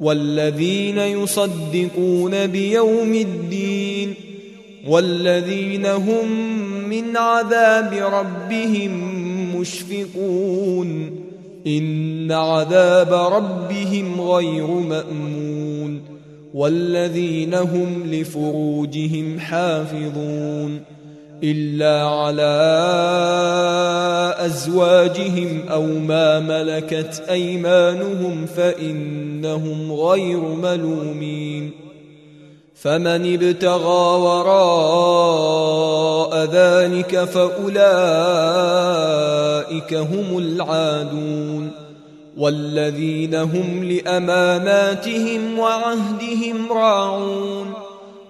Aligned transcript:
والذين 0.00 0.98
يصدقون 0.98 2.46
بيوم 2.46 3.14
الدين 3.14 4.14
والذين 4.86 5.86
هم 5.86 6.30
من 6.88 7.16
عذاب 7.16 7.92
ربهم 7.92 8.92
مشفقون 9.56 11.10
إن 11.66 12.32
عذاب 12.32 13.12
ربهم 13.12 14.20
غير 14.20 14.66
مأمون 14.66 16.00
والذين 16.54 17.54
هم 17.54 18.02
لفروجهم 18.06 19.40
حافظون 19.40 20.80
إلا 21.42 22.02
على 22.02 22.54
أزواجهم 24.46 25.60
أو 25.70 25.86
ما 25.86 26.40
ملكت 26.40 27.22
أيمانهم 27.30 28.46
فإنهم 28.46 29.92
غير 29.92 30.40
ملومين 30.40 31.70
فمن 32.74 33.34
ابتغى 33.34 34.20
وراء 34.20 35.34
ذلك 36.44 37.24
فأولئك 37.24 37.74
هم 39.94 40.38
العادون 40.38 41.70
والذين 42.36 43.34
هم 43.34 43.84
لأماناتهم 43.84 45.58
وعهدهم 45.58 46.72
راعون 46.72 47.83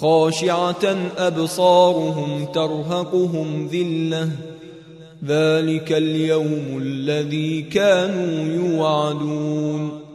خاشعة 0.00 0.96
أبصارهم 1.18 2.44
ترهقهم 2.44 3.68
ذلة. 3.72 4.30
ذلك 5.24 5.92
اليوم 5.92 6.78
الذي 6.82 7.62
كانوا 7.62 8.54
يوعدون. 8.54 10.05